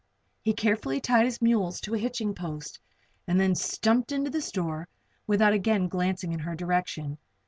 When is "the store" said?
4.31-4.87